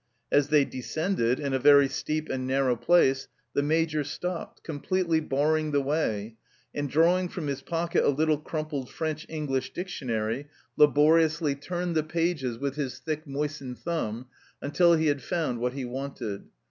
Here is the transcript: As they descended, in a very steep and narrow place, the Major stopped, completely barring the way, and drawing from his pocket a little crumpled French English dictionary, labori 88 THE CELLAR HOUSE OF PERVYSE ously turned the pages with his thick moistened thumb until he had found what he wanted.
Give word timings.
As 0.31 0.47
they 0.47 0.65
descended, 0.65 1.39
in 1.39 1.53
a 1.53 1.59
very 1.59 1.87
steep 1.87 2.27
and 2.27 2.47
narrow 2.47 2.75
place, 2.75 3.27
the 3.53 3.61
Major 3.61 4.03
stopped, 4.03 4.63
completely 4.63 5.19
barring 5.19 5.69
the 5.69 5.79
way, 5.79 6.37
and 6.73 6.89
drawing 6.89 7.29
from 7.29 7.45
his 7.45 7.61
pocket 7.61 8.03
a 8.03 8.09
little 8.09 8.39
crumpled 8.39 8.89
French 8.89 9.27
English 9.29 9.73
dictionary, 9.73 10.47
labori 10.75 10.87
88 10.87 10.87
THE 10.87 10.87
CELLAR 10.87 10.87
HOUSE 10.87 11.03
OF 11.03 11.07
PERVYSE 11.13 11.35
ously 11.35 11.55
turned 11.55 11.95
the 11.95 12.01
pages 12.03 12.57
with 12.57 12.75
his 12.77 12.97
thick 12.97 13.27
moistened 13.27 13.77
thumb 13.77 14.25
until 14.59 14.95
he 14.95 15.05
had 15.05 15.21
found 15.21 15.59
what 15.59 15.73
he 15.73 15.85
wanted. 15.85 16.49